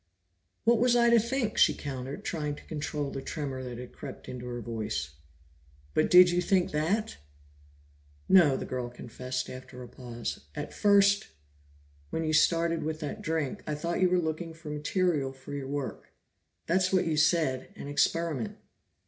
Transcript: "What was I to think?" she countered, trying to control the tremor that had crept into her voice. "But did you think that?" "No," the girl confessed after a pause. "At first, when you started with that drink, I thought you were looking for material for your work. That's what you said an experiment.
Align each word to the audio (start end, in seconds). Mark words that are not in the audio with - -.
"What 0.63 0.79
was 0.79 0.95
I 0.95 1.11
to 1.11 1.19
think?" 1.19 1.59
she 1.59 1.75
countered, 1.75 2.25
trying 2.25 2.55
to 2.55 2.63
control 2.63 3.11
the 3.11 3.21
tremor 3.21 3.61
that 3.61 3.77
had 3.77 3.91
crept 3.91 4.27
into 4.27 4.47
her 4.47 4.59
voice. 4.59 5.11
"But 5.93 6.09
did 6.09 6.31
you 6.31 6.41
think 6.41 6.71
that?" 6.71 7.17
"No," 8.27 8.57
the 8.57 8.65
girl 8.65 8.89
confessed 8.89 9.47
after 9.47 9.83
a 9.83 9.87
pause. 9.87 10.39
"At 10.55 10.73
first, 10.73 11.27
when 12.09 12.23
you 12.23 12.33
started 12.33 12.81
with 12.81 12.99
that 13.01 13.21
drink, 13.21 13.61
I 13.67 13.75
thought 13.75 14.01
you 14.01 14.09
were 14.09 14.17
looking 14.17 14.55
for 14.55 14.71
material 14.71 15.31
for 15.33 15.53
your 15.53 15.67
work. 15.67 16.09
That's 16.65 16.91
what 16.91 17.05
you 17.05 17.15
said 17.15 17.71
an 17.75 17.87
experiment. 17.87 18.57